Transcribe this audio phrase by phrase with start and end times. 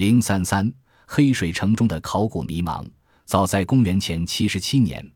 [0.00, 0.72] 零三三，
[1.06, 2.82] 黑水城中的考古迷茫。
[3.26, 5.06] 早在公元前七十七年，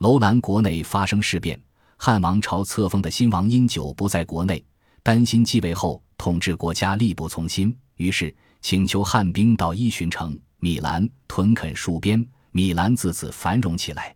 [0.00, 1.58] 楼兰国内发生事变，
[1.96, 4.62] 汉王朝册封的新王因久不在国内，
[5.02, 14.14] 担心继位后统治国家力不从心，于是请求汉兵到伊巡城米兰屯垦戍边，米兰自此繁荣起来，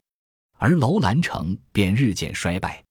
[0.58, 2.84] 而楼兰城便日渐衰败。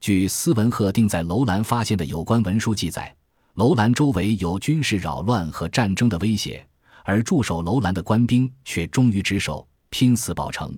[0.00, 3.12] 据斯文赫定在楼兰发现的有关文书记载。
[3.54, 6.62] 楼兰周围有军事扰乱和战争的威胁，
[7.08, 10.76] 而驻守楼兰的官兵却忠于职守，拼死保城。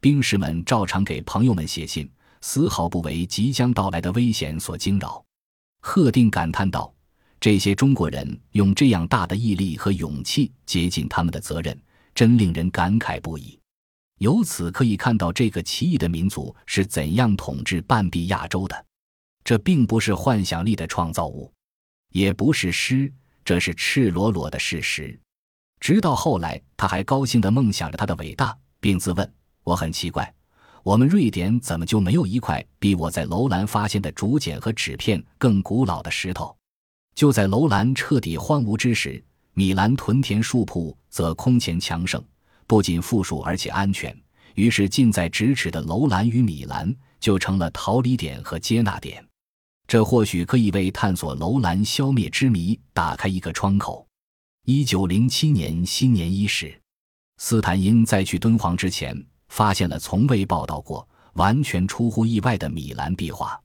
[0.00, 5.24] 兵士们照常给朋友们写信，丝毫不为即将到来的危险所惊扰。
[5.80, 6.92] 贺定感叹道
[7.38, 11.80] ：“这些中国人用这样大的毅力和勇气接近他们的责任，
[12.12, 13.56] 真令人感慨不已。
[14.18, 18.84] 由此可以看到，这个奇异的民族是怎样统治半壁亚洲的。
[19.44, 21.52] 这并不是幻想力的创造物。”
[22.10, 23.12] 也不是诗，
[23.44, 25.16] 这是赤裸裸的事实。
[25.80, 29.32] 直到后来，他还高兴地梦想着他的伟大，并自问
[29.64, 30.32] ：“我很奇怪，
[30.82, 36.54] 我们瑞典怎么就没有一块比我在楼兰发现的竹简和纸片更古老的石头？”
[37.14, 39.22] 就在楼兰彻底荒芜之时，
[39.54, 42.22] 米兰屯田树铺则空前强盛，
[42.66, 44.16] 不仅富庶而且安全。
[44.54, 49.24] 于是，近在咫尺的楼兰与米兰就成了逃离点和接纳点。
[49.86, 54.07] 这或许可以为探索楼兰消灭之谜打开一个窗口。
[54.70, 56.78] 一九零七年新年伊始，
[57.38, 63.58] 斯坦因在去敦煌之前，发现了从未报道过、完全出乎意外的米兰壁画。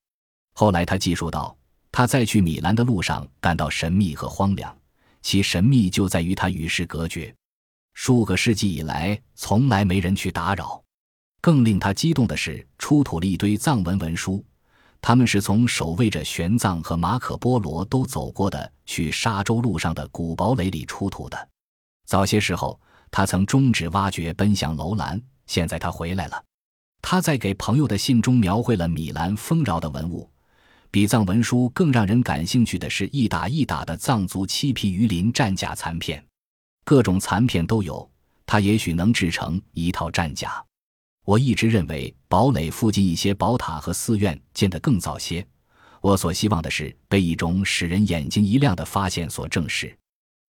[0.54, 1.54] 后来他记述道，
[1.92, 4.74] 他在去米兰的路上感到神秘和荒凉，
[5.22, 7.36] 其神秘就在于它与世隔绝，
[7.94, 10.82] 数个世纪以来从来没人去打扰。
[11.42, 14.42] 更令他激动的是，出土了一堆藏文文书。
[15.06, 21.50] 他们是从守卫着玄奘和马可波罗都走过的去沙洲路上的古堡垒里出土的。
[22.06, 22.80] 早些时候，
[23.12, 25.22] 他曾终止挖掘，奔向楼兰。
[25.46, 26.42] 现在他回来了。
[27.02, 30.30] 他在给朋友的信中描绘了米兰丰饶的文物。
[30.90, 36.26] 比藏文书更让人感兴趣的是一打一打的藏族漆皮鱼鳞战甲残片，
[36.86, 38.10] 各种残片都有。
[38.46, 40.64] 他也许能制成一套战甲。
[41.26, 45.46] 我一直认为堡垒附近一些宝塔和寺院建得更早些。
[46.02, 49.96] 我所希望的是被一种使人眼睛一亮的发现所证实。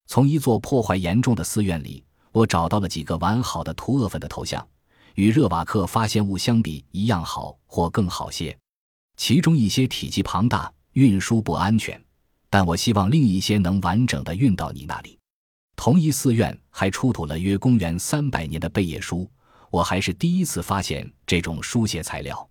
[0.06, 2.02] 从一座破坏严重的寺院里，
[2.32, 4.66] 我找到了几个完好的图厄粉的头像，
[5.14, 8.56] 与热瓦克发现物相比一样好或更好些。
[9.16, 12.02] 其中一些体积庞大，运输不安全，
[12.50, 15.16] 但我希望另一些能完整的运到你那里。
[15.76, 19.30] 同一寺院还出土了约公元三百年的贝叶书。
[19.74, 22.48] 我还是第一次发现这种书写材料。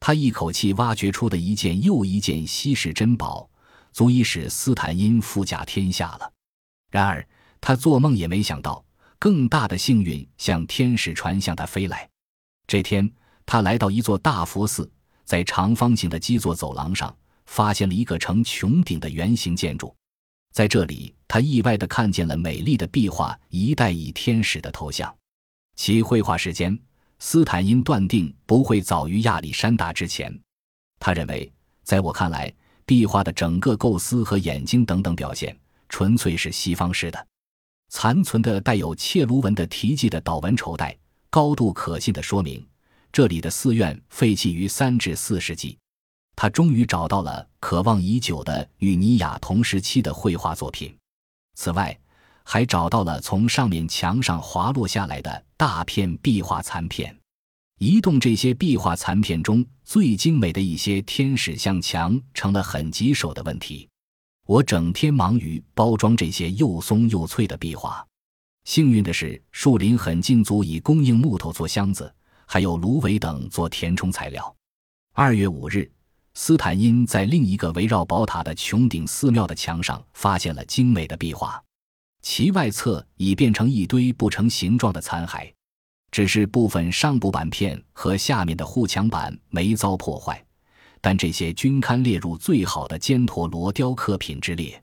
[0.00, 3.48] 他一口气挖掘出的一件又一件稀世珍宝，
[3.92, 6.32] 足以使斯坦因富甲天下了。
[6.90, 7.24] 然而，
[7.60, 8.84] 他做梦也没想到，
[9.16, 12.08] 更大的幸运像天使船向他飞来。
[12.66, 13.08] 这天，
[13.44, 14.90] 他来到一座大佛寺，
[15.24, 19.94] 在长方形的基座走廊上，发现了一个呈穹顶的圆形建筑。
[20.52, 25.16] 在这里，他意外地看见了美丽的壁画——一代以天使的头像。
[25.76, 26.76] 其绘画时间，
[27.18, 30.36] 斯坦因断定不会早于亚历山大之前。
[30.98, 31.50] 他认为，
[31.84, 32.52] 在我看来，
[32.84, 35.56] 壁画的整个构思和眼睛等等表现，
[35.88, 37.26] 纯粹是西方式的。
[37.90, 40.96] 残存的带有切卢文的题记的祷文绸带，
[41.30, 42.66] 高度可信的说明
[43.12, 45.78] 这里的寺院废弃于三至四世纪。
[46.34, 50.94] 他终于找到了渴望已久的与尼雅同时期的绘画作品。
[51.54, 51.96] 此外，
[52.44, 57.18] 还找到了从上面墙上滑落下来的大片壁画残片，
[57.78, 63.88] 移动这些壁画残片中最精美的一些天使像墙成了很棘手的问题。
[64.46, 68.06] 我整天忙于包装这些又松又脆的壁画。
[68.64, 74.54] 幸运的是，树林很近，足以供应木头做箱子，还有芦苇等做填充材料。
[75.14, 75.90] 二月五日，
[76.34, 81.62] 斯坦因在另一个围绕宝塔的穹顶寺庙的墙上发现了精美的壁画。
[82.28, 85.48] 其外侧已变成一堆不成形状的残骸，
[86.10, 90.44] 只是部分上部板片和下面的护墙板没遭破坏，
[91.00, 94.82] 但这些均堪列入最好的犍陀罗雕刻品之列。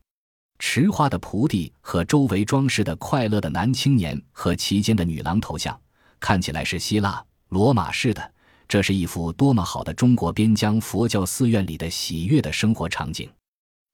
[0.58, 5.78] 池花的菩提和周围装饰的快乐的男青年和其间的女郎头像，
[6.22, 8.34] 看起来是希腊罗马式的。
[8.70, 13.30] 这是一幅多么好的中国边疆佛教寺院里的喜悦的生活场景！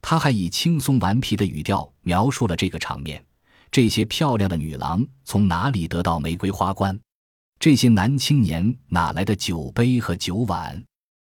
[0.03, 3.25] 他还以轻松顽皮的语调描述了这个场面。
[3.71, 7.00] 这些漂亮的女郎从哪里得到玫瑰花冠？
[7.60, 10.83] 这些男青年哪来的酒杯和酒碗？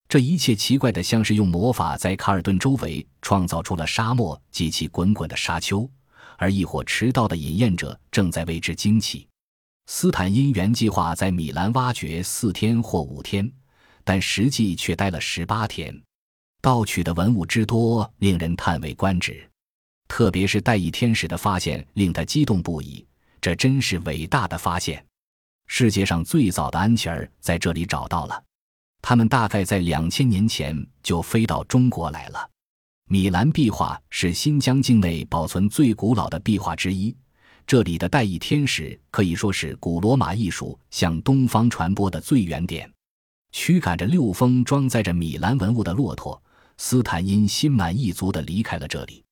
[0.09, 5.89] 这一切奇怪的，像是用魔法在卡尔顿周围创造出了沙漠及其滚滚的沙丘，
[6.37, 9.27] 而一伙迟到的饮宴者正在为之惊奇。
[9.87, 13.51] 斯坦因原计划在米兰挖掘四天或五天，
[14.03, 15.99] 但实际却待了十八天。
[16.61, 19.49] 盗取的文物之多，令人叹为观止。
[20.09, 23.05] 特别是带翼天使的发现，令他激动不已。
[23.41, 25.05] 这真是伟大的发现！
[25.67, 28.43] 世界上最早的安琪儿在这里找到了。
[29.03, 32.51] 他们大概在两千年前就飞到中国来了。
[33.09, 37.15] 米兰壁画是新疆境内保存最古老的壁画之一。
[37.67, 42.91] 这里的带翼天使可以说是古罗马艺术向东方传播的最原点。
[43.53, 46.43] 驱赶着六峰装载着米兰文物的骆驼，
[46.77, 49.24] 斯坦因心满意足地离开了这里。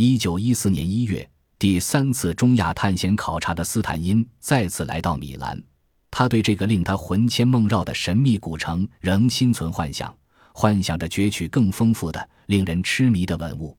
[0.00, 1.28] 一九一四年一月，
[1.58, 5.60] 第三次中亚探险考察的斯坦因再次来到米兰。
[6.08, 10.16] 他对这个令他魂牵梦绕的神秘古城仍心存幻想，
[10.54, 13.76] 幻想着攫取更丰富的、令人痴迷的文物。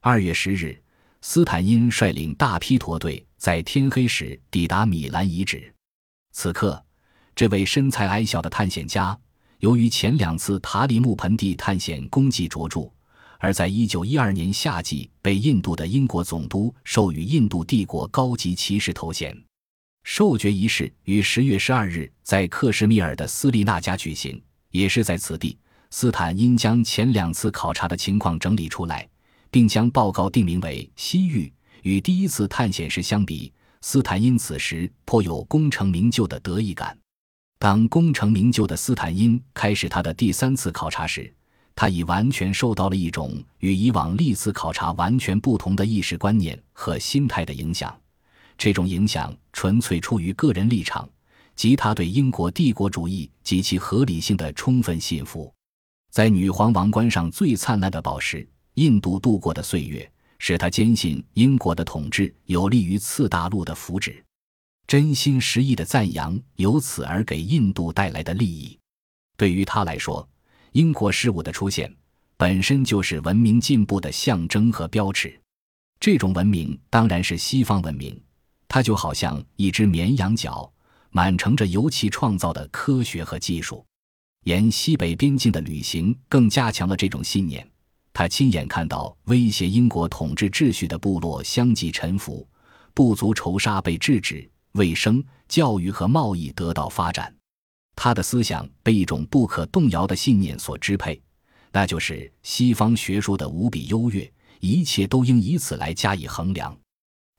[0.00, 0.80] 二月十日。
[1.20, 5.74] 斯坦因率领大批驼队在天黑时抵达米兰遗址。
[6.30, 6.80] 此刻，
[7.34, 9.18] 这位身材矮小的探险家，
[9.58, 12.88] 由于前两次塔里木盆地探险功绩卓著，
[13.38, 19.36] 而在1912年夏季被印度的英国总督授予印度帝国高级骑士头衔。
[20.04, 24.40] 授爵仪式于10月12日在克什米尔的斯利纳加举行。
[24.70, 25.56] 也是在此地，
[25.90, 29.08] 斯坦因将前两次考察的情况整理出来。
[29.50, 31.46] 并将报告定名为《西域》。
[31.82, 36.94] 与第一次探险时相比，斯坦因此时颇有功成名就的得意感。
[37.58, 41.32] 当功成名就的斯坦因开始他的第三次考察时，
[41.76, 47.96] 他已完全受到了一种与以往历次考察完全不同的意识观念和心态的影响。
[48.58, 51.08] 这种影响纯粹出于个人立场，
[51.54, 55.52] 及他对英国帝国主义及其合理性的充分信服。
[56.10, 58.44] 在女皇王冠上最灿烂的宝石。
[58.76, 60.06] 印度度过的岁月，
[60.38, 64.22] 使他坚信英国的统治有利于次大陆的福祉，
[64.86, 68.78] 真心实意的赞扬由此而给印度带来的利益。
[69.38, 70.28] 对于他来说，
[70.76, 71.90] 英国事物的出现
[72.36, 75.34] 本身就是文明进步的象征和标志。
[75.98, 78.14] 这种文明当然是西方文明，
[78.68, 80.70] 它就好像一只绵羊角，
[81.08, 83.82] 满盛着由其创造的科学和技术。
[84.44, 87.66] 沿西北边境的旅行更加强了这种信念。
[88.12, 92.46] 他亲眼看到威胁英国统治秩序的部落相继臣服，
[92.92, 97.34] 部族仇杀被制止，卫生、教育和贸易得到发展。
[97.96, 101.20] 他的思想被一种不可动摇的信念所支配，
[101.72, 106.76] 那就是西方学术的无比优越，一切都应以此来加以衡量。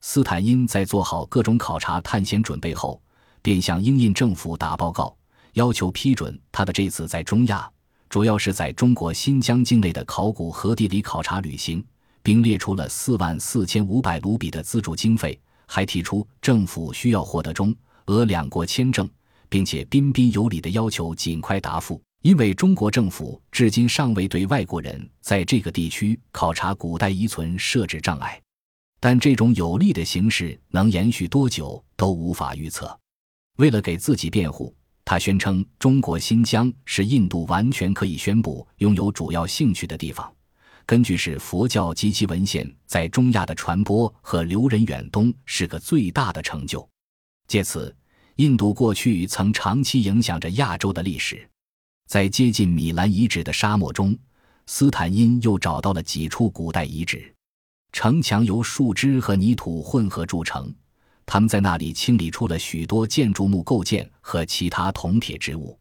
[0.00, 3.00] 斯坦因在做好各种考察探险准备后，
[3.40, 5.16] 便向英印政府打报告，
[5.54, 7.70] 要求批准他的这次在中亚。
[8.08, 11.84] 主要是在中国新疆境内的考古和地理考察旅行，
[12.22, 17.74] 并列出了四万四千五百卢比的资助经费，还提出政府需要获得中
[18.06, 19.08] 俄两国签证，
[19.48, 28.40] 并且彬彬有礼地要求尽快答复，因为中国政府至今尚未对外国人在这个地区考察古代遗存设置障碍。
[29.00, 32.98] 但这种有利的形式能延续多久都无法预测。
[33.58, 34.74] 为了给自己辩护。
[35.04, 40.30] 他宣称，中国新疆是印度完全可以宣布拥有主要兴趣的地方。
[40.84, 46.86] 根据是佛教及其文献在中亚的传播和流人远东，是个最大的成就。
[47.46, 47.96] 借此，
[48.38, 51.48] 印度过去曾长期影响着亚洲的历史。
[52.06, 54.16] 在接近米兰遗址的沙漠中，
[54.66, 57.34] 斯坦因又找到了几处古代遗址，
[57.92, 60.72] 城墙由树枝和泥土混合铸成。
[61.26, 65.76] 他们在那里清理出了许多建筑木构件和其他铜铁之物，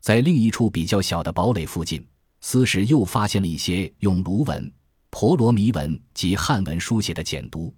[0.00, 2.02] 在另一处比较小的堡垒附近，
[2.40, 4.72] 斯什又发现了一些用卢文、
[5.10, 7.70] 婆罗弥文及汉文书写的简牍。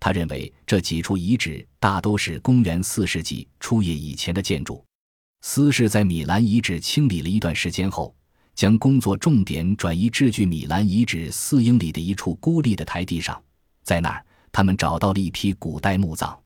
[0.00, 4.82] 他认为这几处遗址大都是公元四世纪初叶以前的建筑。
[5.42, 8.14] 斯氏在米兰遗址清理了一段时间后，
[8.54, 13.40] 将工作重点转移至距米兰遗址四英里的一处孤立的台地上，
[13.82, 16.38] 在那儿，他们找到了一批古代墓葬。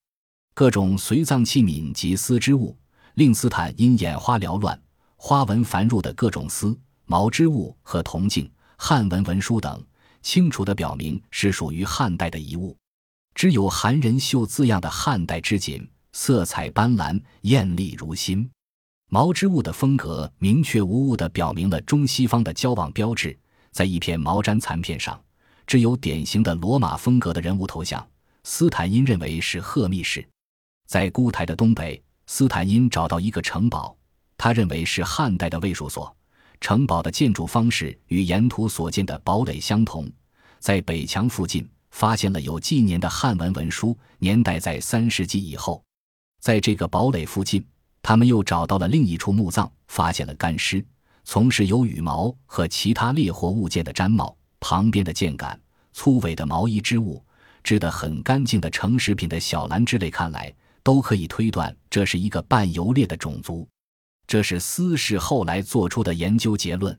[0.53, 2.77] 各种随葬器皿及丝织物，
[3.15, 4.81] 令斯坦因眼花缭乱。
[5.17, 9.83] 花纹繁缛的各种丝、毛织物和铜镜、汉文文书等，
[10.23, 12.77] 清楚地表明是属于汉代的遗物。
[13.35, 18.49] 只有“韩人绣”字样的汉代织锦，色彩斑斓，艳丽如新。
[19.11, 23.37] 毛织物的风格明确无误地表明了中西方的交往标志。
[23.71, 25.21] 在一片毛毡残片上，
[25.67, 28.05] 只有典型的罗马风格的人物头像。
[28.45, 30.27] 斯坦因认为是赫密氏。
[30.87, 33.97] 在孤台的东北，斯坦因找到一个城堡，
[34.37, 36.15] 他认为是汉代的卫戍所。
[36.61, 40.11] 城堡的建筑方式与沿途所见的堡垒相同。
[40.61, 45.81] 在北墙附近，发现了有纪年的汉文文书，年代在三世纪以后。
[46.41, 47.65] 在这个堡垒附近，
[48.03, 50.85] 他们又找到了另一处墓葬，发现了干尸，
[51.23, 55.59] 从事有羽毛和其他猎活物件的毡帽，旁边的箭杆、
[55.93, 57.25] 粗尾的毛衣织物、
[57.63, 63.69] 织得很干净的成食品的小篮之类，看来都可以推断这是一个半游猎的种族。
[64.27, 66.99] 这是斯氏后来做出的研究结论。